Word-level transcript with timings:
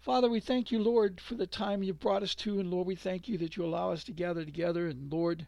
Father, 0.00 0.30
we 0.30 0.40
thank 0.40 0.72
you, 0.72 0.82
Lord, 0.82 1.20
for 1.20 1.34
the 1.34 1.46
time 1.46 1.82
you've 1.82 2.00
brought 2.00 2.22
us 2.22 2.34
to, 2.36 2.58
and 2.58 2.70
Lord, 2.70 2.86
we 2.86 2.96
thank 2.96 3.28
you 3.28 3.36
that 3.36 3.58
you 3.58 3.66
allow 3.66 3.92
us 3.92 4.02
to 4.04 4.12
gather 4.12 4.46
together, 4.46 4.88
and 4.88 5.12
Lord, 5.12 5.46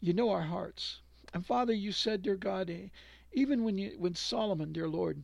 you 0.00 0.14
know 0.14 0.30
our 0.30 0.40
hearts. 0.40 1.02
And 1.34 1.44
Father, 1.44 1.74
you 1.74 1.92
said, 1.92 2.22
dear 2.22 2.36
God, 2.36 2.70
eh, 2.70 2.88
even 3.32 3.62
when 3.62 3.76
you, 3.76 3.94
when 3.98 4.14
Solomon, 4.14 4.72
dear 4.72 4.88
Lord, 4.88 5.22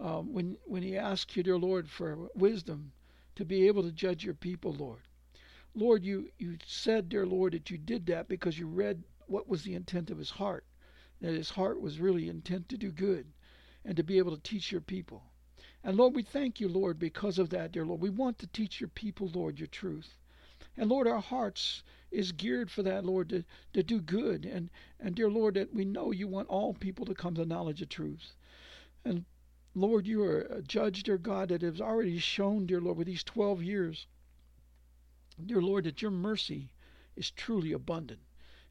um, 0.00 0.32
when 0.32 0.56
when 0.64 0.82
he 0.82 0.96
asked 0.96 1.36
you, 1.36 1.42
dear 1.42 1.58
Lord, 1.58 1.90
for 1.90 2.30
wisdom 2.34 2.92
to 3.36 3.44
be 3.44 3.66
able 3.66 3.82
to 3.82 3.92
judge 3.92 4.24
your 4.24 4.32
people, 4.32 4.72
Lord. 4.72 5.02
Lord, 5.74 6.02
you, 6.02 6.30
you 6.38 6.56
said, 6.64 7.10
dear 7.10 7.26
Lord, 7.26 7.52
that 7.52 7.70
you 7.70 7.76
did 7.76 8.06
that 8.06 8.26
because 8.26 8.58
you 8.58 8.66
read 8.66 9.04
what 9.26 9.48
was 9.48 9.64
the 9.64 9.74
intent 9.74 10.10
of 10.10 10.16
his 10.16 10.30
heart. 10.30 10.64
That 11.20 11.34
his 11.34 11.50
heart 11.50 11.78
was 11.78 12.00
really 12.00 12.30
intent 12.30 12.70
to 12.70 12.78
do 12.78 12.90
good 12.90 13.26
and 13.84 13.98
to 13.98 14.02
be 14.02 14.16
able 14.16 14.34
to 14.34 14.42
teach 14.42 14.72
your 14.72 14.80
people. 14.80 15.24
And 15.84 15.98
Lord, 15.98 16.14
we 16.14 16.22
thank 16.22 16.60
you, 16.60 16.68
Lord, 16.68 16.98
because 16.98 17.38
of 17.38 17.50
that, 17.50 17.72
dear 17.72 17.84
Lord. 17.84 18.00
We 18.00 18.08
want 18.08 18.38
to 18.38 18.46
teach 18.46 18.80
your 18.80 18.88
people, 18.88 19.30
Lord, 19.34 19.58
your 19.58 19.68
truth. 19.68 20.16
And 20.76 20.90
Lord, 20.90 21.06
our 21.06 21.20
hearts 21.20 21.82
is 22.10 22.32
geared 22.32 22.70
for 22.70 22.82
that, 22.82 23.04
Lord, 23.04 23.28
to, 23.28 23.44
to 23.74 23.82
do 23.82 24.00
good. 24.00 24.46
And, 24.46 24.70
and 24.98 25.14
dear 25.14 25.30
Lord, 25.30 25.54
that 25.54 25.74
we 25.74 25.84
know 25.84 26.10
you 26.10 26.26
want 26.26 26.48
all 26.48 26.72
people 26.72 27.04
to 27.06 27.14
come 27.14 27.34
to 27.34 27.44
knowledge 27.44 27.82
of 27.82 27.90
truth. 27.90 28.34
And 29.04 29.24
Lord, 29.74 30.06
you 30.06 30.22
are 30.22 30.40
a 30.40 30.62
judge, 30.62 31.02
dear 31.02 31.18
God, 31.18 31.50
that 31.50 31.62
has 31.62 31.80
already 31.80 32.18
shown, 32.18 32.66
dear 32.66 32.80
Lord, 32.80 32.96
with 32.96 33.06
these 33.06 33.24
12 33.24 33.62
years, 33.62 34.06
dear 35.44 35.60
Lord, 35.60 35.84
that 35.84 36.00
your 36.00 36.10
mercy 36.10 36.70
is 37.14 37.30
truly 37.30 37.72
abundant 37.72 38.20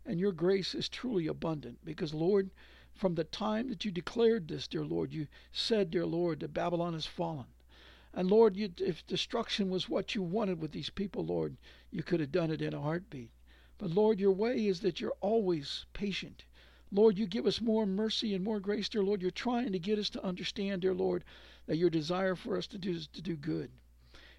and 0.06 0.20
your 0.20 0.32
grace 0.32 0.74
is 0.74 0.90
truly 0.90 1.28
abundant. 1.28 1.78
Because, 1.86 2.14
Lord, 2.14 2.50
from 2.94 3.16
the 3.16 3.24
time 3.24 3.70
that 3.70 3.84
you 3.84 3.92
declared 3.92 4.48
this, 4.48 4.68
dear 4.68 4.86
Lord, 4.86 5.14
you 5.14 5.28
said, 5.52 5.92
dear 5.92 6.06
Lord, 6.06 6.40
that 6.40 6.54
Babylon 6.54 6.94
has 6.94 7.06
fallen. 7.06 7.48
And 8.14 8.30
Lord, 8.30 8.56
you, 8.56 8.72
if 8.78 9.06
destruction 9.08 9.70
was 9.70 9.90
what 9.90 10.14
you 10.14 10.22
wanted 10.22 10.62
with 10.62 10.72
these 10.72 10.92
people, 10.92 11.26
Lord, 11.26 11.58
you 11.90 12.04
could 12.04 12.20
have 12.20 12.32
done 12.32 12.52
it 12.52 12.62
in 12.62 12.74
a 12.74 12.82
heartbeat. 12.82 13.32
But 13.80 13.90
Lord, 13.90 14.20
your 14.20 14.32
way 14.32 14.68
is 14.68 14.82
that 14.82 15.02
you're 15.02 15.16
always 15.20 15.86
patient. 15.94 16.46
Lord, 16.92 17.18
you 17.18 17.26
give 17.26 17.48
us 17.48 17.60
more 17.60 17.88
mercy 17.88 18.36
and 18.36 18.44
more 18.44 18.60
grace, 18.60 18.88
dear 18.88 19.02
Lord. 19.02 19.22
You're 19.22 19.32
trying 19.32 19.72
to 19.72 19.80
get 19.80 19.98
us 19.98 20.12
to 20.12 20.24
understand, 20.24 20.84
dear 20.84 20.94
Lord, 20.94 21.24
that 21.66 21.78
your 21.78 21.90
desire 21.90 22.36
for 22.36 22.56
us 22.56 22.68
to 22.68 22.78
do 22.78 22.92
is 22.92 23.08
to 23.08 23.22
do 23.22 23.36
good. 23.36 23.72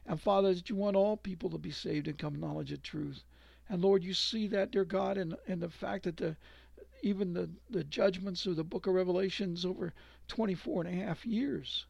And 0.06 0.20
Father, 0.20 0.54
that 0.54 0.70
you 0.70 0.76
want 0.76 0.94
all 0.94 1.16
people 1.16 1.50
to 1.50 1.58
be 1.58 1.72
saved 1.72 2.06
and 2.06 2.16
come 2.16 2.38
knowledge 2.38 2.70
of 2.70 2.82
truth. 2.82 3.24
And 3.68 3.82
Lord, 3.82 4.04
you 4.04 4.14
see 4.14 4.46
that, 4.48 4.70
dear 4.70 4.84
God, 4.84 5.18
in, 5.18 5.34
in 5.46 5.58
the 5.58 5.70
fact 5.70 6.04
that 6.04 6.18
the 6.18 6.36
even 7.04 7.34
the, 7.34 7.50
the 7.68 7.84
judgments 7.84 8.46
of 8.46 8.56
the 8.56 8.64
book 8.64 8.86
of 8.86 8.94
Revelations 8.94 9.66
over 9.66 9.92
24 10.28 10.84
and 10.84 11.00
a 11.00 11.04
half 11.04 11.26
years. 11.26 11.84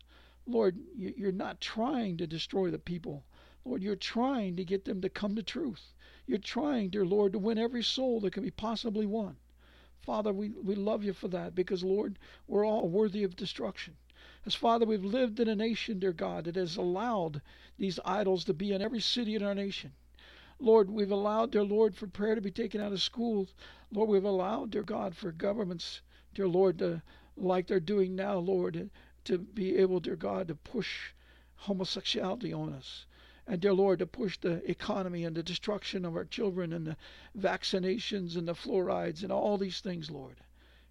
Lord, 0.44 0.76
you're 0.96 1.30
not 1.30 1.60
trying 1.60 2.16
to 2.16 2.26
destroy 2.26 2.70
the 2.70 2.78
people. 2.78 3.24
Lord, 3.64 3.82
you're 3.82 3.96
trying 3.96 4.56
to 4.56 4.64
get 4.64 4.84
them 4.84 5.00
to 5.00 5.08
come 5.08 5.36
to 5.36 5.42
truth. 5.42 5.94
You're 6.26 6.38
trying, 6.38 6.90
dear 6.90 7.06
Lord, 7.06 7.32
to 7.32 7.38
win 7.38 7.58
every 7.58 7.82
soul 7.82 8.20
that 8.20 8.32
can 8.32 8.42
be 8.42 8.50
possibly 8.50 9.06
won. 9.06 9.36
Father, 10.02 10.33
we, 10.33 10.50
we 10.50 10.74
love 10.74 11.05
you 11.05 11.12
for 11.12 11.28
that 11.28 11.55
because, 11.55 11.84
Lord, 11.84 12.18
we're 12.46 12.66
all 12.66 12.89
worthy 12.89 13.22
of 13.22 13.36
destruction. 13.36 13.96
As 14.44 14.55
Father, 14.55 14.84
we've 14.84 15.05
lived 15.05 15.39
in 15.40 15.48
a 15.48 15.55
nation, 15.55 15.98
dear 16.00 16.12
God, 16.12 16.44
that 16.44 16.56
has 16.56 16.77
allowed 16.77 17.40
these 17.78 18.00
idols 18.05 18.44
to 18.44 18.52
be 18.52 18.72
in 18.72 18.83
every 18.83 19.00
city 19.00 19.34
in 19.34 19.42
our 19.42 19.55
nation. 19.55 19.92
Lord, 20.58 20.90
we've 20.90 21.10
allowed, 21.10 21.50
dear 21.50 21.64
Lord, 21.64 21.94
for 21.96 22.06
prayer 22.06 22.34
to 22.34 22.40
be 22.40 22.50
taken 22.50 22.80
out 22.80 22.92
of 22.92 23.02
schools. 23.02 23.54
Lord, 23.90 24.08
we've 24.08 24.24
allowed, 24.24 24.70
dear 24.70 24.82
God, 24.82 25.16
for 25.16 25.32
governments, 25.32 26.02
dear 26.34 26.48
Lord, 26.48 26.78
to, 26.78 27.02
like 27.36 27.66
they're 27.66 27.80
doing 27.80 28.14
now, 28.14 28.38
Lord, 28.38 28.90
to 29.24 29.38
be 29.38 29.76
able, 29.76 30.00
dear 30.00 30.16
God, 30.16 30.48
to 30.48 30.54
push 30.54 31.12
homosexuality 31.56 32.52
on 32.52 32.72
us 32.72 33.06
and 33.46 33.60
dear 33.60 33.74
Lord, 33.74 33.98
to 33.98 34.06
push 34.06 34.38
the 34.38 34.68
economy 34.70 35.24
and 35.24 35.36
the 35.36 35.42
destruction 35.42 36.06
of 36.06 36.16
our 36.16 36.24
children 36.24 36.72
and 36.72 36.86
the 36.86 36.96
vaccinations 37.38 38.36
and 38.36 38.48
the 38.48 38.54
fluorides 38.54 39.22
and 39.22 39.30
all 39.30 39.58
these 39.58 39.80
things, 39.80 40.10
Lord. 40.10 40.40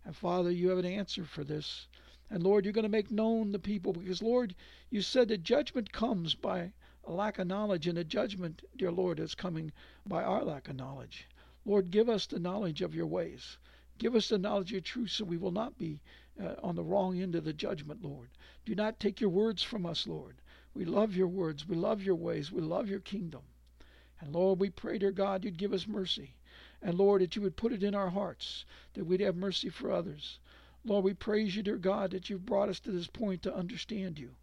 And 0.05 0.15
Father, 0.15 0.51
you 0.51 0.69
have 0.69 0.77
an 0.77 0.85
answer 0.85 1.23
for 1.23 1.43
this. 1.43 1.87
And 2.29 2.43
Lord, 2.43 2.63
you're 2.63 2.73
going 2.73 2.83
to 2.83 2.89
make 2.89 3.09
known 3.09 3.51
the 3.51 3.59
people 3.59 3.91
because, 3.93 4.21
Lord, 4.21 4.53
you 4.91 5.01
said 5.01 5.29
that 5.29 5.43
judgment 5.43 5.91
comes 5.91 6.35
by 6.35 6.73
lack 7.11 7.37
of 7.39 7.47
knowledge, 7.47 7.87
and 7.87 7.97
a 7.97 8.03
judgment, 8.03 8.63
dear 8.77 8.91
Lord, 8.91 9.19
is 9.19 9.35
coming 9.35 9.71
by 10.05 10.23
our 10.23 10.43
lack 10.43 10.69
of 10.69 10.75
knowledge. 10.75 11.27
Lord, 11.65 11.91
give 11.91 12.07
us 12.07 12.25
the 12.25 12.39
knowledge 12.39 12.81
of 12.81 12.95
your 12.95 13.07
ways. 13.07 13.57
Give 13.97 14.15
us 14.15 14.29
the 14.29 14.37
knowledge 14.37 14.69
of 14.69 14.71
your 14.71 14.81
truth 14.81 15.11
so 15.11 15.25
we 15.25 15.37
will 15.37 15.51
not 15.51 15.77
be 15.77 16.01
uh, 16.41 16.55
on 16.63 16.75
the 16.75 16.83
wrong 16.83 17.19
end 17.19 17.35
of 17.35 17.43
the 17.43 17.53
judgment, 17.53 18.01
Lord. 18.01 18.29
Do 18.65 18.75
not 18.75 18.99
take 18.99 19.21
your 19.21 19.29
words 19.29 19.61
from 19.61 19.85
us, 19.85 20.07
Lord. 20.07 20.37
We 20.73 20.85
love 20.85 21.15
your 21.15 21.27
words. 21.27 21.67
We 21.67 21.75
love 21.75 22.01
your 22.01 22.15
ways. 22.15 22.51
We 22.51 22.61
love 22.61 22.89
your 22.89 22.99
kingdom. 22.99 23.43
And 24.19 24.33
Lord, 24.33 24.59
we 24.59 24.69
pray, 24.69 24.97
dear 24.97 25.11
God, 25.11 25.43
you'd 25.43 25.57
give 25.57 25.73
us 25.73 25.87
mercy. 25.87 26.35
And 26.81 26.97
Lord, 26.97 27.21
that 27.21 27.35
you 27.35 27.41
would 27.41 27.55
put 27.55 27.73
it 27.73 27.83
in 27.83 27.93
our 27.93 28.09
hearts, 28.09 28.65
that 28.93 29.05
we'd 29.05 29.19
have 29.19 29.35
mercy 29.35 29.69
for 29.69 29.91
others. 29.91 30.39
Lord, 30.85 31.05
we 31.05 31.13
praise 31.13 31.55
you, 31.55 31.63
dear 31.63 31.77
God, 31.77 32.11
that 32.11 32.29
you've 32.29 32.45
brought 32.45 32.69
us 32.69 32.79
to 32.81 32.91
this 32.91 33.07
point 33.07 33.43
to 33.43 33.55
understand 33.55 34.19
you. 34.19 34.35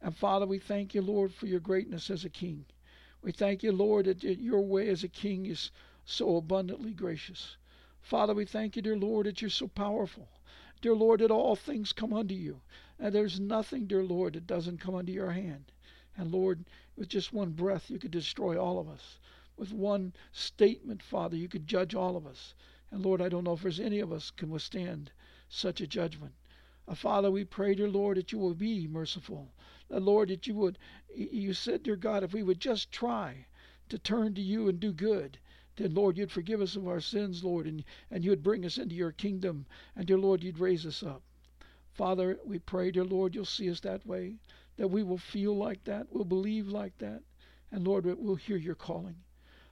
And 0.00 0.16
Father, 0.16 0.46
we 0.46 0.58
thank 0.58 0.94
you, 0.94 1.02
Lord, 1.02 1.32
for 1.32 1.46
your 1.46 1.60
greatness 1.60 2.10
as 2.10 2.24
a 2.24 2.30
king. 2.30 2.64
We 3.22 3.32
thank 3.32 3.62
you, 3.62 3.72
Lord, 3.72 4.06
that 4.06 4.22
your 4.22 4.60
way 4.60 4.88
as 4.88 5.02
a 5.02 5.08
king 5.08 5.46
is 5.46 5.70
so 6.04 6.36
abundantly 6.36 6.92
gracious. 6.92 7.56
Father, 8.00 8.34
we 8.34 8.44
thank 8.44 8.76
you, 8.76 8.82
dear 8.82 8.96
Lord, 8.96 9.26
that 9.26 9.40
you're 9.40 9.50
so 9.50 9.66
powerful. 9.66 10.28
Dear 10.80 10.94
Lord, 10.94 11.20
that 11.20 11.30
all 11.30 11.56
things 11.56 11.92
come 11.92 12.12
unto 12.12 12.34
you. 12.34 12.60
And 12.98 13.14
there's 13.14 13.40
nothing, 13.40 13.86
dear 13.86 14.04
Lord, 14.04 14.34
that 14.34 14.46
doesn't 14.46 14.78
come 14.78 14.94
under 14.94 15.10
your 15.10 15.32
hand. 15.32 15.72
And 16.16 16.30
Lord, 16.30 16.64
with 16.96 17.08
just 17.08 17.32
one 17.32 17.50
breath, 17.50 17.90
you 17.90 17.98
could 17.98 18.10
destroy 18.10 18.56
all 18.56 18.78
of 18.78 18.88
us. 18.88 19.18
With 19.56 19.72
one 19.72 20.12
statement, 20.32 21.02
Father, 21.02 21.36
you 21.36 21.48
could 21.48 21.66
judge 21.66 21.94
all 21.94 22.16
of 22.16 22.26
us. 22.26 22.54
And 22.90 23.04
Lord, 23.04 23.20
I 23.20 23.28
don't 23.28 23.44
know 23.44 23.54
if 23.54 23.62
there's 23.62 23.80
any 23.80 24.00
of 24.00 24.12
us 24.12 24.30
can 24.30 24.50
withstand 24.50 25.10
such 25.48 25.80
a 25.80 25.86
judgment. 25.86 26.34
Uh, 26.86 26.94
Father, 26.94 27.30
we 27.30 27.44
pray, 27.44 27.74
dear 27.74 27.88
Lord, 27.88 28.16
that 28.16 28.30
you 28.30 28.38
will 28.38 28.54
be 28.54 28.86
merciful. 28.86 29.50
Uh, 29.90 29.98
Lord, 29.98 30.28
that 30.30 30.46
you 30.46 30.54
would, 30.54 30.78
you 31.14 31.52
said, 31.52 31.82
dear 31.82 31.96
God, 31.96 32.22
if 32.22 32.32
we 32.32 32.42
would 32.42 32.60
just 32.60 32.90
try 32.90 33.46
to 33.88 33.98
turn 33.98 34.34
to 34.34 34.42
you 34.42 34.68
and 34.68 34.80
do 34.80 34.92
good, 34.92 35.38
then, 35.76 35.94
Lord, 35.94 36.16
you'd 36.16 36.32
forgive 36.32 36.60
us 36.60 36.76
of 36.76 36.88
our 36.88 37.00
sins, 37.00 37.44
Lord, 37.44 37.66
and, 37.66 37.84
and 38.10 38.24
you 38.24 38.30
would 38.30 38.42
bring 38.42 38.64
us 38.64 38.78
into 38.78 38.94
your 38.94 39.12
kingdom. 39.12 39.66
And, 39.94 40.06
dear 40.06 40.18
Lord, 40.18 40.42
you'd 40.42 40.58
raise 40.58 40.86
us 40.86 41.02
up. 41.02 41.22
Father, 41.92 42.38
we 42.44 42.58
pray, 42.58 42.90
dear 42.90 43.04
Lord, 43.04 43.34
you'll 43.34 43.44
see 43.44 43.70
us 43.70 43.80
that 43.80 44.06
way 44.06 44.36
that 44.76 44.88
we 44.88 45.02
will 45.02 45.18
feel 45.18 45.56
like 45.56 45.82
that, 45.84 46.06
we'll 46.10 46.24
believe 46.24 46.68
like 46.68 46.96
that, 46.98 47.22
and 47.70 47.86
Lord, 47.86 48.04
we'll 48.04 48.34
hear 48.34 48.56
your 48.56 48.74
calling. 48.74 49.16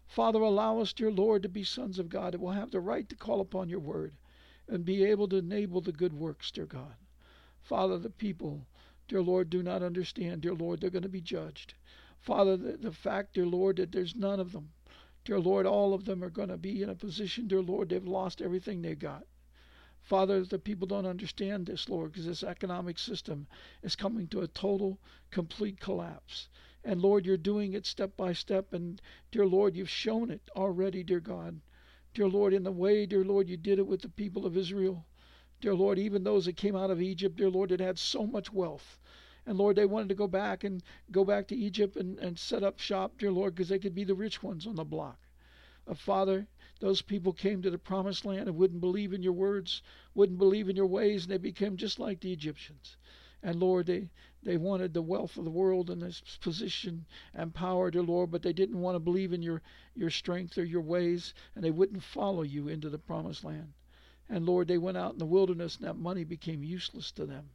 Father, 0.07 0.41
allow 0.41 0.81
us, 0.81 0.93
dear 0.93 1.11
Lord, 1.11 1.43
to 1.43 1.49
be 1.49 1.65
sons 1.65 1.99
of 1.99 2.09
God, 2.09 2.33
that 2.33 2.41
we'll 2.41 2.53
have 2.53 2.71
the 2.71 2.81
right 2.81 3.09
to 3.09 3.17
call 3.17 3.41
upon 3.41 3.69
your 3.69 3.81
word 3.81 4.15
and 4.69 4.85
be 4.85 5.05
able 5.05 5.29
to 5.29 5.37
enable 5.37 5.81
the 5.81 5.93
good 5.93 6.13
works, 6.13 6.51
dear 6.51 6.67
God. 6.67 6.95
Father, 7.61 7.99
the 7.99 8.11
people, 8.11 8.67
dear 9.09 9.23
Lord, 9.23 9.51
do 9.51 9.63
not 9.63 9.83
understand, 9.83 10.43
dear 10.43 10.55
Lord, 10.55 10.81
they're 10.81 10.91
going 10.91 11.03
to 11.03 11.09
be 11.09 11.21
judged. 11.21 11.75
Father, 12.21 12.57
the, 12.57 12.77
the 12.77 12.93
fact, 12.93 13.35
dear 13.35 13.47
Lord, 13.47 13.77
that 13.77 13.93
there's 13.93 14.15
none 14.15 14.41
of 14.41 14.53
them, 14.53 14.73
dear 15.25 15.41
Lord, 15.41 15.67
all 15.67 15.95
of 15.95 16.05
them 16.05 16.23
are 16.23 16.31
going 16.31 16.49
to 16.49 16.57
be 16.57 16.83
in 16.83 16.89
a 16.89 16.95
position, 16.95 17.49
dear 17.49 17.63
Lord, 17.63 17.89
they've 17.89 18.07
lost 18.07 18.43
everything 18.43 18.83
they 18.83 18.95
got. 18.95 19.27
Father, 20.01 20.45
the 20.45 20.59
people 20.59 20.87
don't 20.87 21.07
understand 21.07 21.65
this, 21.65 21.89
Lord, 21.89 22.13
because 22.13 22.27
this 22.27 22.43
economic 22.43 22.99
system 22.99 23.47
is 23.83 23.97
coming 23.97 24.29
to 24.29 24.43
a 24.43 24.49
total, 24.49 24.99
complete 25.31 25.81
collapse. 25.81 26.49
And 26.85 27.01
Lord, 27.01 27.25
you're 27.25 27.39
doing 27.39 27.73
it 27.73 27.87
step 27.87 28.15
by 28.15 28.35
step. 28.35 28.75
And 28.75 29.01
dear 29.31 29.47
Lord, 29.47 29.75
you've 29.75 29.89
shown 29.89 30.31
it 30.31 30.43
already, 30.55 31.03
dear 31.03 31.21
God. 31.21 31.63
Dear 32.13 32.29
Lord, 32.29 32.53
in 32.53 32.65
the 32.65 32.71
way, 32.71 33.07
dear 33.07 33.25
Lord, 33.25 33.49
you 33.49 33.57
did 33.57 33.79
it 33.79 33.87
with 33.87 34.03
the 34.03 34.11
people 34.11 34.45
of 34.45 34.59
Israel. 34.59 35.07
Dear 35.61 35.75
Lord, 35.75 35.99
even 35.99 36.25
those 36.25 36.45
that 36.45 36.57
came 36.57 36.77
out 36.77 36.91
of 36.91 37.01
Egypt, 37.01 37.37
dear 37.37 37.51
Lord, 37.51 37.71
that 37.71 37.81
had 37.81 37.99
so 37.99 38.27
much 38.27 38.53
wealth. 38.53 38.99
And 39.47 39.59
Lord, 39.59 39.77
they 39.77 39.87
wanted 39.87 40.09
to 40.09 40.15
go 40.15 40.27
back 40.27 40.65
and 40.65 40.83
go 41.11 41.25
back 41.25 41.49
to 41.49 41.57
Egypt 41.57 41.97
and, 41.97 42.19
and 42.19 42.39
set 42.39 42.63
up 42.63 42.79
shop, 42.79 43.19
dear 43.19 43.31
Lord, 43.31 43.55
because 43.55 43.69
they 43.69 43.79
could 43.79 43.95
be 43.95 44.05
the 44.05 44.15
rich 44.15 44.43
ones 44.43 44.67
on 44.67 44.77
the 44.77 44.85
block. 44.85 45.19
Uh, 45.87 45.95
Father, 45.95 46.47
those 46.81 47.03
people 47.03 47.33
came 47.33 47.61
to 47.63 47.71
the 47.71 47.79
promised 47.79 48.25
land 48.25 48.49
and 48.49 48.57
wouldn't 48.57 48.81
believe 48.81 49.13
in 49.13 49.23
your 49.23 49.35
words, 49.35 49.83
wouldn't 50.15 50.39
believe 50.39 50.69
in 50.69 50.77
your 50.77 50.87
ways, 50.87 51.25
and 51.25 51.33
they 51.33 51.39
became 51.39 51.77
just 51.77 51.99
like 51.99 52.21
the 52.21 52.33
Egyptians. 52.33 52.97
And 53.43 53.61
Lord, 53.61 53.85
they, 53.85 54.09
they 54.43 54.57
wanted 54.57 54.95
the 54.95 55.03
wealth 55.03 55.37
of 55.37 55.45
the 55.45 55.51
world 55.51 55.91
and 55.91 56.01
this 56.01 56.23
position 56.41 57.05
and 57.35 57.55
power, 57.55 57.91
dear 57.91 58.03
Lord, 58.03 58.31
but 58.31 58.43
they 58.43 58.55
didn't 58.55 58.81
want 58.81 58.95
to 58.95 59.01
believe 59.01 59.35
in 59.35 59.43
your, 59.43 59.61
your 59.95 60.11
strength 60.11 60.57
or 60.57 60.65
your 60.65 60.81
ways, 60.81 61.35
and 61.55 61.63
they 61.63 61.71
wouldn't 61.71 62.03
follow 62.03 62.43
you 62.43 62.69
into 62.69 62.89
the 62.89 62.99
promised 62.99 63.45
land. 63.45 63.75
And 64.29 64.47
Lord, 64.47 64.69
they 64.69 64.79
went 64.79 64.97
out 64.97 65.13
in 65.13 65.19
the 65.19 65.27
wilderness, 65.27 65.77
and 65.77 65.87
that 65.87 65.97
money 65.97 66.25
became 66.25 66.65
useless 66.65 67.13
to 67.13 67.27
them. 67.27 67.51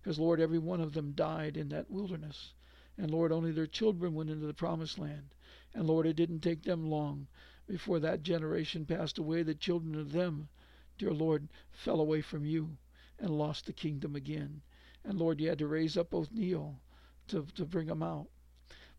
Because, 0.00 0.18
Lord, 0.18 0.40
every 0.40 0.58
one 0.58 0.80
of 0.80 0.92
them 0.92 1.12
died 1.12 1.56
in 1.56 1.68
that 1.70 1.90
wilderness. 1.90 2.54
And, 2.96 3.10
Lord, 3.10 3.32
only 3.32 3.52
their 3.52 3.66
children 3.66 4.14
went 4.14 4.30
into 4.30 4.46
the 4.46 4.54
promised 4.54 4.98
land. 4.98 5.34
And, 5.74 5.86
Lord, 5.86 6.06
it 6.06 6.16
didn't 6.16 6.40
take 6.40 6.62
them 6.62 6.88
long 6.88 7.26
before 7.66 8.00
that 8.00 8.22
generation 8.22 8.86
passed 8.86 9.18
away. 9.18 9.42
The 9.42 9.54
children 9.54 9.94
of 9.94 10.12
them, 10.12 10.48
dear 10.96 11.12
Lord, 11.12 11.48
fell 11.72 12.00
away 12.00 12.22
from 12.22 12.46
you 12.46 12.76
and 13.18 13.30
lost 13.30 13.66
the 13.66 13.72
kingdom 13.72 14.16
again. 14.16 14.62
And 15.04 15.18
Lord, 15.18 15.40
you 15.40 15.48
had 15.48 15.58
to 15.58 15.66
raise 15.66 15.96
up 15.96 16.14
Othniel 16.14 16.80
to, 17.28 17.46
to 17.54 17.64
bring 17.64 17.88
them 17.88 18.02
out. 18.02 18.28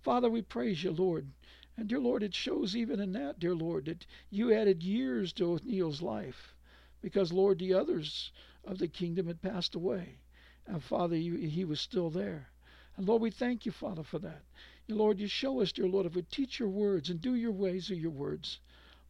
Father, 0.01 0.29
we 0.29 0.41
praise 0.41 0.83
you, 0.83 0.91
Lord. 0.91 1.27
And 1.75 1.87
dear 1.87 1.99
Lord, 1.99 2.23
it 2.23 2.33
shows 2.33 2.75
even 2.75 2.99
in 2.99 3.11
that, 3.13 3.39
dear 3.39 3.55
Lord, 3.55 3.85
that 3.85 4.05
you 4.29 4.53
added 4.53 4.83
years 4.83 5.33
to 5.33 5.53
Othniel's 5.53 6.01
life. 6.01 6.53
Because, 7.01 7.31
Lord, 7.31 7.59
the 7.59 7.73
others 7.73 8.31
of 8.63 8.79
the 8.79 8.87
kingdom 8.87 9.27
had 9.27 9.41
passed 9.41 9.75
away. 9.75 10.19
And 10.65 10.83
Father, 10.83 11.15
you, 11.15 11.35
he 11.35 11.63
was 11.63 11.79
still 11.79 12.09
there. 12.09 12.49
And 12.97 13.07
Lord, 13.07 13.21
we 13.21 13.31
thank 13.31 13.65
you, 13.65 13.71
Father, 13.71 14.03
for 14.03 14.19
that. 14.19 14.43
And 14.87 14.97
Lord, 14.97 15.19
you 15.19 15.27
show 15.27 15.61
us, 15.61 15.71
dear 15.71 15.87
Lord, 15.87 16.05
if 16.05 16.15
we 16.15 16.23
teach 16.23 16.59
your 16.59 16.69
words 16.69 17.09
and 17.09 17.21
do 17.21 17.35
your 17.35 17.51
ways 17.51 17.91
of 17.91 17.97
your 17.97 18.11
words, 18.11 18.59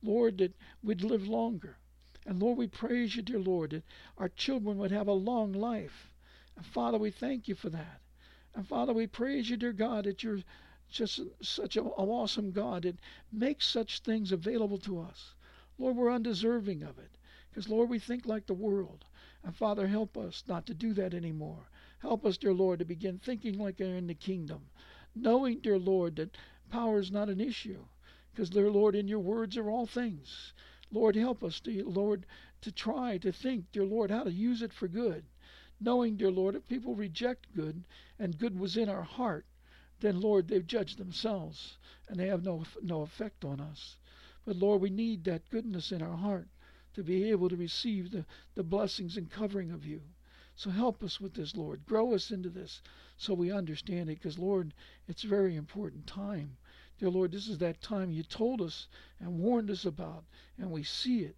Lord, 0.04 0.38
that 0.40 0.54
we'd 0.84 1.04
live 1.04 1.28
longer. 1.28 1.78
And 2.26 2.42
Lord, 2.42 2.58
we 2.58 2.68
praise 2.68 3.16
you, 3.16 3.22
dear 3.22 3.40
Lord, 3.40 3.72
that 3.72 3.84
our 4.18 4.30
children 4.30 4.78
would 4.78 4.92
have 4.92 5.08
a 5.08 5.14
long 5.14 5.54
life. 5.54 6.12
And 6.58 6.66
Father, 6.66 6.98
we 6.98 7.12
thank 7.12 7.48
you 7.48 7.56
for 7.56 7.70
that. 7.70 8.02
And 8.54 8.68
Father, 8.68 8.94
we 8.94 9.08
praise 9.08 9.50
you, 9.50 9.56
dear 9.56 9.72
God, 9.72 10.04
that 10.04 10.24
you're 10.24 10.42
just 10.90 11.22
such 11.42 11.78
an 11.78 11.86
awesome 11.86 12.52
God 12.52 12.84
that 12.84 13.00
makes 13.32 13.66
such 13.66 14.00
things 14.00 14.32
available 14.32 14.78
to 14.80 15.00
us. 15.00 15.34
Lord, 15.78 15.96
we're 15.96 16.12
undeserving 16.12 16.84
of 16.84 16.98
it. 16.98 17.18
Because, 17.58 17.72
Lord, 17.72 17.90
we 17.90 17.98
think 17.98 18.28
like 18.28 18.46
the 18.46 18.54
world. 18.54 19.04
And 19.44 19.56
Father, 19.56 19.88
help 19.88 20.16
us 20.16 20.44
not 20.48 20.68
to 20.68 20.76
do 20.76 20.94
that 20.94 21.16
anymore. 21.16 21.72
Help 21.98 22.24
us, 22.24 22.38
dear 22.38 22.54
Lord, 22.54 22.78
to 22.78 22.86
begin 22.86 23.18
thinking 23.18 23.58
like 23.58 23.78
they're 23.78 23.98
in 23.98 24.06
the 24.06 24.14
kingdom. 24.14 24.70
Knowing, 25.16 25.62
dear 25.62 25.80
Lord, 25.80 26.18
that 26.18 26.38
power 26.70 27.00
is 27.00 27.10
not 27.10 27.30
an 27.30 27.42
issue. 27.42 27.84
Because, 28.32 28.52
dear 28.52 28.70
Lord, 28.70 28.94
in 28.94 29.08
your 29.08 29.22
words 29.22 29.58
are 29.58 29.72
all 29.72 29.88
things. 29.88 30.54
Lord, 30.92 31.16
help 31.16 31.44
us, 31.44 31.60
dear 31.60 31.84
Lord, 31.84 32.28
to 32.62 32.72
try 32.72 33.18
to 33.18 33.32
think, 33.32 33.72
dear 33.72 33.88
Lord, 33.88 34.12
how 34.12 34.26
to 34.26 34.32
use 34.32 34.62
it 34.62 34.72
for 34.72 34.88
good 34.88 35.26
knowing, 35.80 36.16
dear 36.16 36.30
Lord, 36.30 36.54
if 36.54 36.68
people 36.68 36.94
reject 36.94 37.56
good 37.56 37.84
and 38.20 38.38
good 38.38 38.60
was 38.60 38.78
in 38.78 38.88
our 38.88 39.02
heart, 39.02 39.48
then, 40.00 40.22
Lord, 40.22 40.48
they've 40.48 40.68
judged 40.68 41.00
themselves 41.00 41.80
and 42.08 42.20
they 42.20 42.28
have 42.28 42.44
no, 42.44 42.66
no 42.84 43.02
effect 43.02 43.44
on 43.44 43.60
us. 43.60 43.98
But, 44.46 44.58
Lord, 44.58 44.80
we 44.80 44.92
need 44.92 45.24
that 45.24 45.50
goodness 45.50 45.92
in 45.92 46.04
our 46.04 46.18
heart 46.18 46.48
to 46.98 47.04
be 47.04 47.30
able 47.30 47.48
to 47.48 47.56
receive 47.56 48.10
the, 48.10 48.26
the 48.56 48.64
blessings 48.64 49.18
and 49.18 49.30
covering 49.30 49.70
of 49.70 49.86
you. 49.86 50.02
So 50.56 50.72
help 50.72 51.04
us 51.04 51.22
with 51.22 51.36
this, 51.36 51.56
Lord. 51.56 51.86
Grow 51.86 52.16
us 52.16 52.32
into 52.32 52.50
this 52.50 52.82
so 53.18 53.36
we 53.36 53.52
understand 53.52 54.10
it 54.10 54.16
because, 54.16 54.40
Lord, 54.40 54.74
it's 55.08 55.24
a 55.24 55.28
very 55.28 55.56
important 55.56 56.08
time. 56.08 56.58
Dear 56.98 57.12
Lord, 57.12 57.32
this 57.32 57.48
is 57.48 57.60
that 57.60 57.84
time 57.84 58.12
you 58.12 58.24
told 58.24 58.64
us 58.64 58.88
and 59.20 59.38
warned 59.38 59.70
us 59.70 59.86
about, 59.86 60.26
and 60.58 60.72
we 60.72 60.82
see 60.82 61.20
it. 61.20 61.36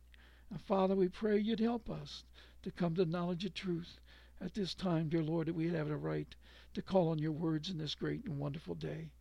And 0.49 0.61
Father, 0.61 0.95
we 0.95 1.09
pray 1.09 1.37
you'd 1.37 1.59
help 1.59 1.89
us 1.89 2.23
to 2.61 2.71
come 2.71 2.95
to 2.95 3.03
knowledge 3.03 3.43
of 3.43 3.53
truth 3.53 3.99
at 4.39 4.53
this 4.53 4.73
time, 4.73 5.09
dear 5.09 5.23
Lord, 5.23 5.47
that 5.49 5.55
we 5.55 5.67
have 5.67 5.89
a 5.89 5.97
right 5.97 6.33
to 6.73 6.81
call 6.81 7.09
on 7.09 7.19
your 7.19 7.33
words 7.33 7.69
in 7.69 7.77
this 7.77 7.95
great 7.95 8.23
and 8.23 8.39
wonderful 8.39 8.75
day. 8.75 9.11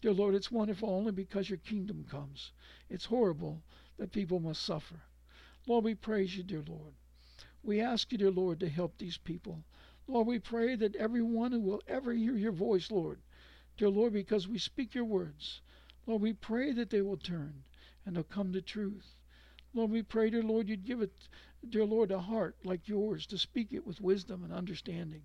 Dear 0.00 0.14
Lord, 0.14 0.34
it's 0.34 0.50
wonderful 0.50 0.88
only 0.88 1.12
because 1.12 1.50
your 1.50 1.58
kingdom 1.58 2.06
comes. 2.10 2.52
It's 2.88 3.04
horrible 3.04 3.62
that 3.98 4.10
people 4.10 4.40
must 4.40 4.62
suffer. 4.62 5.02
Lord, 5.66 5.84
we 5.84 5.94
praise 5.94 6.36
you, 6.36 6.42
dear 6.42 6.62
Lord. 6.66 6.94
We 7.62 7.80
ask 7.80 8.10
you, 8.10 8.18
dear 8.18 8.30
Lord, 8.30 8.60
to 8.60 8.68
help 8.68 8.98
these 8.98 9.18
people. 9.18 9.64
Lord, 10.08 10.26
we 10.26 10.38
pray 10.38 10.74
that 10.74 10.96
everyone 10.96 11.52
who 11.52 11.60
will 11.60 11.82
ever 11.86 12.12
hear 12.12 12.36
your 12.36 12.52
voice, 12.52 12.90
Lord, 12.90 13.20
dear 13.76 13.88
Lord, 13.88 14.12
because 14.12 14.48
we 14.48 14.58
speak 14.58 14.94
your 14.94 15.04
words, 15.04 15.60
Lord, 16.06 16.22
we 16.22 16.32
pray 16.32 16.72
that 16.72 16.90
they 16.90 17.02
will 17.02 17.16
turn 17.16 17.62
and 18.04 18.16
they'll 18.16 18.24
come 18.24 18.52
to 18.52 18.60
truth. 18.60 19.14
Lord, 19.72 19.90
we 19.90 20.02
pray, 20.02 20.30
dear 20.30 20.42
Lord, 20.42 20.68
you'd 20.68 20.84
give 20.84 21.00
it 21.00 21.12
dear 21.68 21.84
Lord, 21.84 22.10
a 22.10 22.18
heart 22.18 22.56
like 22.64 22.88
yours 22.88 23.24
to 23.26 23.38
speak 23.38 23.72
it 23.72 23.86
with 23.86 24.00
wisdom 24.00 24.42
and 24.42 24.52
understanding. 24.52 25.22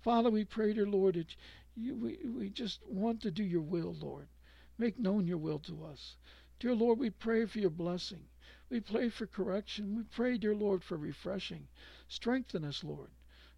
Father, 0.00 0.30
we 0.30 0.44
pray, 0.44 0.72
dear 0.72 0.86
Lord, 0.86 1.16
that 1.16 1.34
you, 1.74 1.96
we, 1.96 2.18
we 2.24 2.50
just 2.50 2.86
want 2.86 3.20
to 3.22 3.32
do 3.32 3.42
your 3.42 3.62
will, 3.62 3.92
Lord. 3.94 4.28
Make 4.78 4.98
known 4.98 5.26
your 5.26 5.38
will 5.38 5.58
to 5.60 5.84
us. 5.84 6.16
Dear 6.60 6.74
Lord, 6.74 7.00
we 7.00 7.10
pray 7.10 7.46
for 7.46 7.58
your 7.58 7.70
blessing. 7.70 8.24
We 8.68 8.80
pray 8.80 9.10
for 9.10 9.26
correction. 9.26 9.96
We 9.96 10.02
pray, 10.02 10.38
dear 10.38 10.54
Lord, 10.54 10.82
for 10.82 10.96
refreshing. 10.96 11.68
Strengthen 12.08 12.64
us, 12.64 12.82
Lord. 12.82 13.10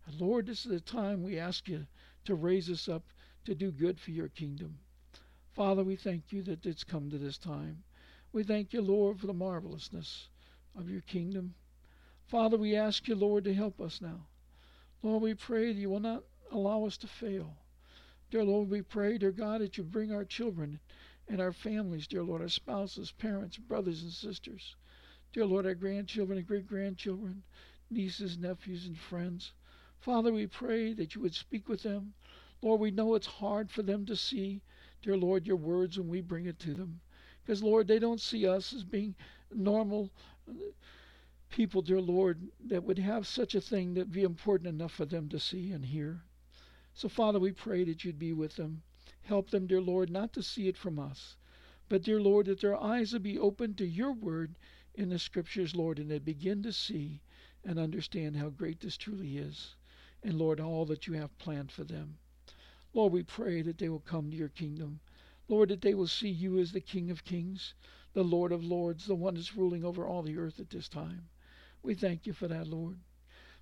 And 0.06 0.20
Lord, 0.20 0.46
this 0.46 0.66
is 0.66 0.72
the 0.72 0.80
time 0.80 1.22
we 1.22 1.38
ask 1.38 1.66
you 1.66 1.86
to 2.26 2.34
raise 2.34 2.68
us 2.68 2.88
up 2.88 3.04
to 3.44 3.54
do 3.54 3.70
good 3.70 3.98
for 3.98 4.10
your 4.10 4.28
kingdom. 4.28 4.78
Father, 5.52 5.82
we 5.82 5.96
thank 5.96 6.30
you 6.30 6.42
that 6.42 6.66
it's 6.66 6.84
come 6.84 7.08
to 7.08 7.16
this 7.16 7.38
time. 7.38 7.82
We 8.32 8.42
thank 8.44 8.74
you, 8.74 8.82
Lord, 8.82 9.18
for 9.18 9.26
the 9.26 9.32
marvelousness 9.32 10.28
of 10.76 10.90
your 10.90 11.00
kingdom. 11.00 11.54
Father, 12.26 12.58
we 12.58 12.76
ask 12.76 13.08
you, 13.08 13.14
Lord, 13.14 13.44
to 13.44 13.54
help 13.54 13.80
us 13.80 14.02
now. 14.02 14.26
Lord, 15.02 15.22
we 15.22 15.34
pray 15.34 15.72
that 15.72 15.80
you 15.80 15.88
will 15.88 16.00
not 16.00 16.24
allow 16.50 16.84
us 16.84 16.98
to 16.98 17.06
fail. 17.06 17.56
Dear 18.30 18.44
Lord, 18.44 18.68
we 18.68 18.82
pray, 18.82 19.16
dear 19.16 19.32
God, 19.32 19.62
that 19.62 19.78
you 19.78 19.84
bring 19.84 20.12
our 20.12 20.26
children 20.26 20.80
and 21.26 21.40
our 21.40 21.52
families, 21.52 22.06
dear 22.06 22.22
Lord, 22.22 22.42
our 22.42 22.48
spouses, 22.48 23.10
parents, 23.12 23.56
brothers, 23.56 24.02
and 24.02 24.12
sisters. 24.12 24.76
Dear 25.30 25.44
Lord, 25.44 25.66
our 25.66 25.74
grandchildren 25.74 26.38
and 26.38 26.46
great 26.46 26.66
grandchildren, 26.66 27.42
nieces, 27.90 28.38
nephews, 28.38 28.86
and 28.86 28.96
friends. 28.96 29.52
Father, 30.00 30.32
we 30.32 30.46
pray 30.46 30.94
that 30.94 31.14
you 31.14 31.20
would 31.20 31.34
speak 31.34 31.68
with 31.68 31.82
them. 31.82 32.14
Lord, 32.62 32.80
we 32.80 32.90
know 32.90 33.14
it's 33.14 33.26
hard 33.26 33.70
for 33.70 33.82
them 33.82 34.06
to 34.06 34.16
see, 34.16 34.62
dear 35.02 35.18
Lord, 35.18 35.46
your 35.46 35.56
words 35.56 35.98
when 35.98 36.08
we 36.08 36.22
bring 36.22 36.46
it 36.46 36.58
to 36.60 36.72
them. 36.72 37.00
Because, 37.42 37.62
Lord, 37.62 37.86
they 37.86 37.98
don't 37.98 38.22
see 38.22 38.46
us 38.46 38.72
as 38.72 38.84
being 38.84 39.14
normal 39.54 40.10
uh, 40.48 40.54
people, 41.50 41.82
dear 41.82 42.00
Lord, 42.00 42.50
that 42.64 42.84
would 42.84 42.98
have 42.98 43.26
such 43.26 43.54
a 43.54 43.60
thing 43.60 43.92
that 43.94 44.10
be 44.10 44.22
important 44.22 44.68
enough 44.68 44.92
for 44.92 45.04
them 45.04 45.28
to 45.28 45.38
see 45.38 45.72
and 45.72 45.84
hear. 45.84 46.22
So, 46.94 47.06
Father, 47.06 47.38
we 47.38 47.52
pray 47.52 47.84
that 47.84 48.02
you'd 48.02 48.18
be 48.18 48.32
with 48.32 48.56
them. 48.56 48.82
Help 49.22 49.50
them, 49.50 49.66
dear 49.66 49.82
Lord, 49.82 50.08
not 50.08 50.32
to 50.32 50.42
see 50.42 50.68
it 50.68 50.76
from 50.78 50.98
us, 50.98 51.36
but, 51.90 52.02
dear 52.02 52.20
Lord, 52.20 52.46
that 52.46 52.60
their 52.60 52.76
eyes 52.76 53.12
would 53.12 53.22
be 53.22 53.38
open 53.38 53.74
to 53.74 53.86
your 53.86 54.12
word 54.12 54.54
in 54.98 55.10
the 55.10 55.18
scriptures, 55.18 55.76
Lord, 55.76 56.00
and 56.00 56.10
they 56.10 56.18
begin 56.18 56.60
to 56.64 56.72
see 56.72 57.20
and 57.64 57.78
understand 57.78 58.36
how 58.36 58.48
great 58.48 58.80
this 58.80 58.96
truly 58.96 59.38
is. 59.38 59.76
And, 60.24 60.34
Lord, 60.34 60.58
all 60.58 60.84
that 60.86 61.06
you 61.06 61.12
have 61.14 61.38
planned 61.38 61.70
for 61.70 61.84
them. 61.84 62.18
Lord, 62.92 63.12
we 63.12 63.22
pray 63.22 63.62
that 63.62 63.78
they 63.78 63.88
will 63.88 64.00
come 64.00 64.28
to 64.28 64.36
your 64.36 64.48
kingdom. 64.48 64.98
Lord, 65.46 65.68
that 65.68 65.82
they 65.82 65.94
will 65.94 66.08
see 66.08 66.28
you 66.28 66.58
as 66.58 66.72
the 66.72 66.80
King 66.80 67.12
of 67.12 67.24
kings, 67.24 67.74
the 68.12 68.24
Lord 68.24 68.50
of 68.50 68.64
lords, 68.64 69.06
the 69.06 69.14
one 69.14 69.34
that's 69.34 69.56
ruling 69.56 69.84
over 69.84 70.04
all 70.04 70.22
the 70.22 70.36
earth 70.36 70.58
at 70.58 70.70
this 70.70 70.88
time. 70.88 71.28
We 71.80 71.94
thank 71.94 72.26
you 72.26 72.32
for 72.32 72.48
that, 72.48 72.66
Lord. 72.66 72.98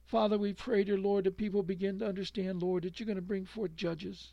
Father, 0.07 0.39
we 0.39 0.55
pray, 0.55 0.85
dear 0.85 0.97
Lord, 0.97 1.25
that 1.25 1.37
people 1.37 1.63
begin 1.63 1.99
to 1.99 2.09
understand, 2.09 2.63
Lord, 2.63 2.85
that 2.85 2.99
you're 2.99 3.07
going 3.07 3.17
to 3.17 3.23
bring 3.23 3.45
forth 3.45 3.77
judges. 3.77 4.33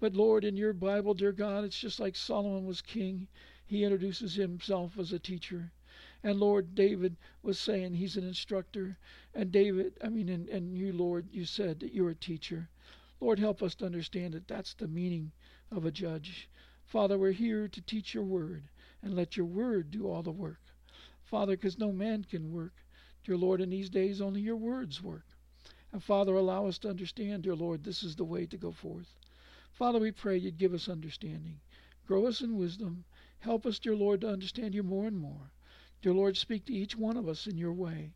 But 0.00 0.14
Lord, 0.14 0.44
in 0.44 0.56
your 0.56 0.72
Bible, 0.72 1.12
dear 1.12 1.32
God, 1.32 1.64
it's 1.64 1.78
just 1.78 2.00
like 2.00 2.16
Solomon 2.16 2.64
was 2.64 2.80
king. 2.80 3.28
He 3.66 3.84
introduces 3.84 4.34
himself 4.36 4.98
as 4.98 5.12
a 5.12 5.18
teacher. 5.18 5.72
And 6.22 6.40
Lord, 6.40 6.74
David 6.74 7.16
was 7.42 7.58
saying 7.58 7.94
he's 7.94 8.16
an 8.16 8.24
instructor. 8.24 8.98
And 9.34 9.52
David, 9.52 9.98
I 10.02 10.08
mean, 10.08 10.28
and, 10.28 10.48
and 10.48 10.76
you, 10.76 10.92
Lord, 10.92 11.28
you 11.30 11.44
said 11.44 11.80
that 11.80 11.94
you're 11.94 12.10
a 12.10 12.14
teacher. 12.14 12.68
Lord, 13.20 13.38
help 13.38 13.62
us 13.62 13.74
to 13.76 13.86
understand 13.86 14.34
that 14.34 14.48
that's 14.48 14.74
the 14.74 14.88
meaning 14.88 15.32
of 15.70 15.84
a 15.84 15.90
judge. 15.90 16.48
Father, 16.84 17.18
we're 17.18 17.32
here 17.32 17.68
to 17.68 17.80
teach 17.82 18.14
your 18.14 18.24
word 18.24 18.68
and 19.02 19.14
let 19.14 19.36
your 19.36 19.46
word 19.46 19.90
do 19.90 20.08
all 20.08 20.22
the 20.22 20.30
work. 20.32 20.60
Father, 21.24 21.56
because 21.56 21.78
no 21.78 21.92
man 21.92 22.24
can 22.24 22.52
work 22.52 22.84
Dear 23.28 23.36
Lord, 23.36 23.60
in 23.60 23.68
these 23.68 23.90
days 23.90 24.22
only 24.22 24.40
your 24.40 24.56
words 24.56 25.02
work. 25.02 25.26
And 25.92 26.02
Father, 26.02 26.34
allow 26.34 26.64
us 26.64 26.78
to 26.78 26.88
understand, 26.88 27.42
dear 27.42 27.54
Lord, 27.54 27.84
this 27.84 28.02
is 28.02 28.16
the 28.16 28.24
way 28.24 28.46
to 28.46 28.56
go 28.56 28.72
forth. 28.72 29.18
Father, 29.70 29.98
we 29.98 30.12
pray 30.12 30.38
you'd 30.38 30.56
give 30.56 30.72
us 30.72 30.88
understanding. 30.88 31.60
Grow 32.06 32.26
us 32.26 32.40
in 32.40 32.56
wisdom. 32.56 33.04
Help 33.40 33.66
us, 33.66 33.78
dear 33.78 33.94
Lord, 33.94 34.22
to 34.22 34.30
understand 34.30 34.74
you 34.74 34.82
more 34.82 35.06
and 35.06 35.18
more. 35.18 35.50
Dear 36.00 36.12
Lord, 36.12 36.36
speak 36.36 36.64
to 36.66 36.72
each 36.72 36.96
one 36.96 37.16
of 37.16 37.28
us 37.28 37.46
in 37.46 37.58
your 37.58 37.72
way, 37.72 38.12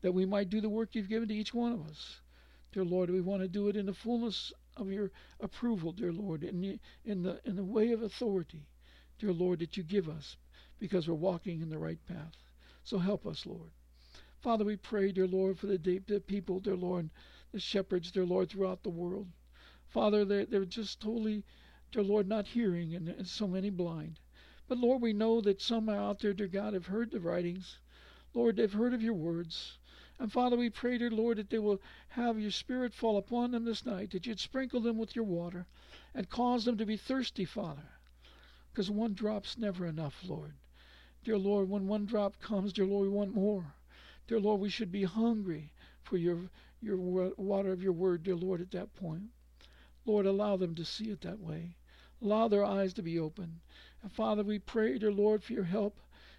that 0.00 0.12
we 0.12 0.26
might 0.26 0.50
do 0.50 0.60
the 0.60 0.68
work 0.68 0.94
you've 0.94 1.08
given 1.08 1.28
to 1.28 1.34
each 1.34 1.54
one 1.54 1.72
of 1.72 1.86
us. 1.86 2.20
Dear 2.72 2.84
Lord, 2.84 3.10
we 3.10 3.20
want 3.20 3.42
to 3.42 3.48
do 3.48 3.68
it 3.68 3.76
in 3.76 3.86
the 3.86 3.94
fullness 3.94 4.52
of 4.76 4.90
your 4.90 5.10
approval, 5.40 5.92
dear 5.92 6.12
Lord, 6.12 6.42
in 6.42 6.60
the, 6.60 6.78
in 7.04 7.22
the, 7.22 7.40
in 7.44 7.56
the 7.56 7.64
way 7.64 7.92
of 7.92 8.02
authority, 8.02 8.66
dear 9.18 9.32
Lord, 9.32 9.60
that 9.60 9.76
you 9.76 9.82
give 9.82 10.08
us, 10.08 10.36
because 10.78 11.06
we're 11.06 11.14
walking 11.14 11.60
in 11.60 11.68
the 11.68 11.78
right 11.78 12.04
path. 12.06 12.36
So 12.82 12.98
help 12.98 13.26
us, 13.26 13.46
Lord. 13.46 13.70
Father, 14.40 14.64
we 14.64 14.76
pray, 14.76 15.12
dear 15.12 15.26
Lord, 15.26 15.58
for 15.58 15.66
the, 15.66 15.76
the 15.76 16.20
people, 16.20 16.60
dear 16.60 16.76
Lord, 16.76 17.10
the 17.52 17.60
shepherds, 17.60 18.10
dear 18.10 18.24
Lord, 18.24 18.48
throughout 18.48 18.82
the 18.82 18.90
world. 18.90 19.28
Father, 19.88 20.24
they're, 20.24 20.46
they're 20.46 20.64
just 20.64 21.00
totally, 21.00 21.44
dear 21.92 22.02
Lord, 22.02 22.26
not 22.26 22.46
hearing, 22.46 22.94
and, 22.94 23.08
and 23.08 23.26
so 23.26 23.46
many 23.46 23.70
blind. 23.70 24.18
But 24.70 24.78
Lord, 24.78 25.02
we 25.02 25.12
know 25.12 25.40
that 25.40 25.60
some 25.60 25.88
out 25.88 26.20
there, 26.20 26.32
dear 26.32 26.46
God, 26.46 26.74
have 26.74 26.86
heard 26.86 27.10
the 27.10 27.18
writings. 27.18 27.80
Lord, 28.32 28.54
they've 28.54 28.72
heard 28.72 28.94
of 28.94 29.02
your 29.02 29.14
words. 29.14 29.78
And 30.20 30.30
Father, 30.30 30.56
we 30.56 30.70
pray, 30.70 30.96
dear 30.96 31.10
Lord, 31.10 31.38
that 31.38 31.50
they 31.50 31.58
will 31.58 31.80
have 32.10 32.38
your 32.38 32.52
Spirit 32.52 32.94
fall 32.94 33.16
upon 33.16 33.50
them 33.50 33.64
this 33.64 33.84
night, 33.84 34.12
that 34.12 34.28
you'd 34.28 34.38
sprinkle 34.38 34.80
them 34.80 34.96
with 34.96 35.16
your 35.16 35.24
water 35.24 35.66
and 36.14 36.30
cause 36.30 36.64
them 36.64 36.76
to 36.76 36.86
be 36.86 36.96
thirsty, 36.96 37.44
Father. 37.44 37.82
Because 38.70 38.88
one 38.88 39.12
drop's 39.12 39.58
never 39.58 39.86
enough, 39.86 40.22
Lord. 40.24 40.52
Dear 41.24 41.38
Lord, 41.38 41.68
when 41.68 41.88
one 41.88 42.06
drop 42.06 42.38
comes, 42.38 42.72
dear 42.72 42.86
Lord, 42.86 43.08
we 43.08 43.12
want 43.12 43.34
more. 43.34 43.74
Dear 44.28 44.38
Lord, 44.38 44.60
we 44.60 44.70
should 44.70 44.92
be 44.92 45.02
hungry 45.02 45.72
for 46.04 46.16
your, 46.16 46.48
your 46.80 46.96
water 47.36 47.72
of 47.72 47.82
your 47.82 47.92
word, 47.92 48.22
dear 48.22 48.36
Lord, 48.36 48.60
at 48.60 48.70
that 48.70 48.94
point. 48.94 49.30
Lord, 50.04 50.26
allow 50.26 50.56
them 50.56 50.76
to 50.76 50.84
see 50.84 51.10
it 51.10 51.22
that 51.22 51.40
way. 51.40 51.74
Allow 52.22 52.48
their 52.48 52.64
eyes 52.66 52.92
to 52.94 53.02
be 53.02 53.18
open. 53.18 53.60
And 54.02 54.12
Father, 54.12 54.42
we 54.42 54.58
pray, 54.58 54.98
dear 54.98 55.10
Lord, 55.10 55.42
for 55.42 55.54
your 55.54 55.64
help, 55.64 55.98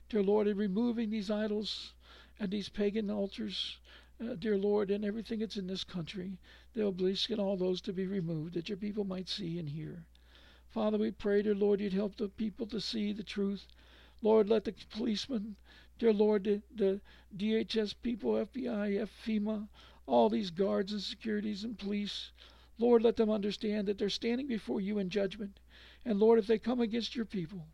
dear 0.09 0.21
Lord, 0.21 0.47
in 0.47 0.55
removing 0.55 1.09
these 1.09 1.31
idols 1.31 1.93
and 2.39 2.51
these 2.51 2.69
pagan 2.69 3.09
altars, 3.09 3.79
uh, 4.19 4.35
dear 4.35 4.59
Lord, 4.59 4.91
and 4.91 5.03
everything 5.03 5.39
that's 5.39 5.57
in 5.57 5.65
this 5.65 5.83
country, 5.83 6.37
the 6.73 6.85
obelisk 6.85 7.31
and 7.31 7.39
all 7.39 7.57
those 7.57 7.81
to 7.81 7.93
be 7.93 8.05
removed, 8.05 8.53
that 8.53 8.69
your 8.69 8.77
people 8.77 9.03
might 9.03 9.27
see 9.27 9.57
and 9.57 9.69
hear. 9.69 10.05
Father, 10.69 10.99
we 10.99 11.09
pray, 11.09 11.41
dear 11.41 11.55
Lord, 11.55 11.81
you'd 11.81 11.93
help 11.93 12.15
the 12.15 12.29
people 12.29 12.67
to 12.67 12.79
see 12.79 13.11
the 13.11 13.23
truth. 13.23 13.65
Lord, 14.21 14.49
let 14.49 14.65
the 14.65 14.75
policemen, 14.91 15.55
dear 15.97 16.13
Lord, 16.13 16.43
the, 16.43 16.61
the 16.75 17.01
DHS 17.35 17.95
people, 18.03 18.33
FBI, 18.33 19.07
FEMA, 19.25 19.67
all 20.05 20.29
these 20.29 20.51
guards 20.51 20.91
and 20.91 21.01
securities 21.01 21.63
and 21.63 21.77
police, 21.77 22.31
Lord, 22.77 23.03
let 23.03 23.15
them 23.15 23.29
understand 23.29 23.87
that 23.87 23.97
they're 23.97 24.09
standing 24.09 24.47
before 24.47 24.81
you 24.81 24.97
in 24.97 25.09
judgment. 25.09 25.59
And 26.05 26.19
Lord, 26.19 26.39
if 26.39 26.47
they 26.47 26.57
come 26.57 26.81
against 26.81 27.15
your 27.15 27.25
people, 27.25 27.67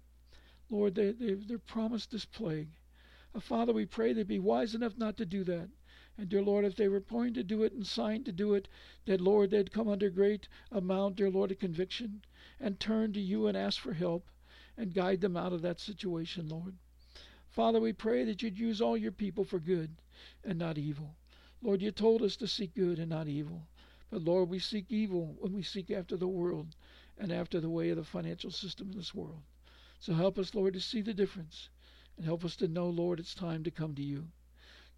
Lord, 0.70 0.96
they, 0.96 1.12
they, 1.12 1.36
they're 1.36 1.60
promised 1.60 2.12
this 2.12 2.26
plague. 2.26 2.70
Uh, 3.34 3.40
Father, 3.40 3.72
we 3.72 3.86
pray 3.86 4.12
they'd 4.12 4.28
be 4.28 4.40
wise 4.40 4.76
enough 4.76 4.98
not 4.98 5.18
to 5.18 5.26
do 5.26 5.44
that. 5.46 5.70
And 6.18 6.30
dear 6.30 6.42
Lord, 6.42 6.66
if 6.66 6.76
they 6.76 6.88
were 6.88 7.00
going 7.00 7.36
to 7.36 7.44
do 7.44 7.64
it 7.64 7.74
and 7.74 7.86
signed 7.86 8.26
to 8.26 8.32
do 8.32 8.56
it, 8.56 8.68
that 9.06 9.22
Lord, 9.22 9.52
they'd 9.52 9.72
come 9.72 9.88
under 9.88 10.10
great 10.10 10.48
amount, 10.72 11.16
dear 11.16 11.30
Lord, 11.30 11.52
of 11.52 11.60
conviction 11.60 12.24
and 12.60 12.80
turn 12.80 13.14
to 13.14 13.22
you 13.22 13.48
and 13.48 13.56
ask 13.56 13.80
for 13.80 13.94
help 13.94 14.30
and 14.76 14.94
guide 14.94 15.22
them 15.22 15.38
out 15.38 15.54
of 15.54 15.62
that 15.62 15.80
situation, 15.80 16.50
Lord. 16.50 16.76
Father, 17.50 17.80
we 17.80 17.94
pray 17.94 18.24
that 18.26 18.42
you'd 18.42 18.60
use 18.60 18.82
all 18.82 18.98
your 18.98 19.12
people 19.12 19.44
for 19.44 19.60
good 19.60 19.96
and 20.44 20.60
not 20.60 20.78
evil. 20.78 21.16
Lord, 21.62 21.82
you 21.82 21.92
told 21.92 22.22
us 22.22 22.36
to 22.38 22.48
seek 22.48 22.76
good 22.76 23.00
and 23.00 23.10
not 23.10 23.28
evil. 23.28 23.68
But 24.10 24.24
Lord, 24.24 24.50
we 24.50 24.60
seek 24.60 24.92
evil 24.92 25.36
when 25.40 25.54
we 25.54 25.64
seek 25.64 25.92
after 25.92 26.18
the 26.18 26.28
world 26.28 26.76
and 27.20 27.32
after 27.32 27.60
the 27.60 27.70
way 27.70 27.90
of 27.90 27.98
the 27.98 28.04
financial 28.04 28.52
system 28.52 28.92
in 28.92 28.98
this 28.98 29.14
world. 29.14 29.42
So 30.00 30.14
help 30.14 30.38
us, 30.38 30.54
Lord, 30.54 30.74
to 30.74 30.80
see 30.80 31.02
the 31.02 31.14
difference 31.14 31.70
and 32.16 32.26
help 32.26 32.44
us 32.44 32.56
to 32.58 32.68
know, 32.68 32.90
Lord, 32.90 33.20
it's 33.20 33.34
time 33.34 33.64
to 33.64 33.72
come 33.72 33.96
to 33.96 34.04
you. 34.04 34.28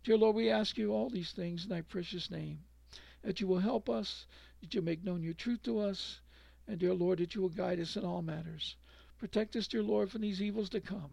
Dear 0.03 0.17
Lord, 0.17 0.35
we 0.35 0.49
ask 0.49 0.77
you 0.77 0.91
all 0.91 1.09
these 1.09 1.31
things 1.31 1.63
in 1.63 1.69
thy 1.69 1.81
precious 1.81 2.31
name, 2.31 2.59
that 3.21 3.41
you 3.41 3.47
will 3.47 3.59
help 3.59 3.89
us, 3.89 4.25
that 4.61 4.73
you 4.73 4.81
make 4.81 5.03
known 5.03 5.21
your 5.21 5.33
truth 5.33 5.63
to 5.63 5.79
us, 5.79 6.21
and 6.67 6.79
dear 6.79 6.93
Lord, 6.93 7.19
that 7.19 7.35
you 7.35 7.41
will 7.41 7.49
guide 7.49 7.79
us 7.79 7.97
in 7.97 8.05
all 8.05 8.21
matters. 8.21 8.75
Protect 9.17 9.55
us, 9.55 9.67
dear 9.67 9.83
Lord, 9.83 10.09
from 10.09 10.21
these 10.21 10.41
evils 10.41 10.69
to 10.69 10.79
come. 10.79 11.11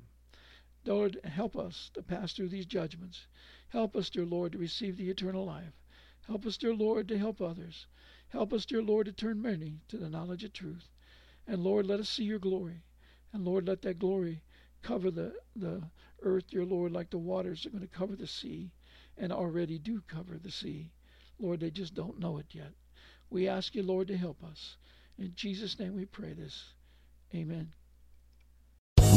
Lord, 0.84 1.18
help 1.25 1.56
us 1.56 1.90
to 1.94 2.02
pass 2.02 2.32
through 2.32 2.50
these 2.50 2.66
judgments. 2.66 3.26
Help 3.70 3.96
us, 3.96 4.08
dear 4.08 4.25
Lord, 4.25 4.52
to 4.52 4.58
receive 4.58 4.96
the 4.96 5.10
eternal 5.10 5.44
life. 5.44 5.72
Help 6.26 6.46
us, 6.46 6.56
dear 6.56 6.75
Lord, 6.75 7.08
to 7.08 7.18
help 7.18 7.40
others. 7.40 7.86
Help 8.28 8.52
us, 8.52 8.64
dear 8.64 8.82
Lord, 8.82 9.06
to 9.06 9.12
turn 9.12 9.42
many 9.42 9.80
to 9.88 9.96
the 9.96 10.10
knowledge 10.10 10.44
of 10.44 10.52
truth. 10.52 10.88
And 11.46 11.62
Lord, 11.62 11.86
let 11.86 12.00
us 12.00 12.08
see 12.08 12.24
your 12.24 12.38
glory. 12.38 12.82
And 13.32 13.44
Lord, 13.44 13.68
let 13.68 13.82
that 13.82 13.98
glory 13.98 14.42
cover 14.82 15.10
the, 15.10 15.34
the 15.54 15.82
earth, 16.22 16.48
dear 16.48 16.64
Lord, 16.64 16.92
like 16.92 17.10
the 17.10 17.18
waters 17.18 17.66
are 17.66 17.70
going 17.70 17.82
to 17.82 17.88
cover 17.88 18.16
the 18.16 18.26
sea 18.26 18.72
and 19.18 19.32
already 19.32 19.78
do 19.78 20.02
cover 20.08 20.38
the 20.38 20.50
sea. 20.50 20.90
Lord, 21.38 21.60
they 21.60 21.70
just 21.70 21.94
don't 21.94 22.18
know 22.18 22.38
it 22.38 22.46
yet. 22.50 22.72
We 23.30 23.48
ask 23.48 23.74
you, 23.74 23.82
Lord, 23.82 24.08
to 24.08 24.16
help 24.16 24.42
us. 24.44 24.76
In 25.18 25.32
Jesus' 25.34 25.78
name 25.78 25.94
we 25.94 26.04
pray 26.04 26.32
this. 26.32 26.72
Amen. 27.34 27.72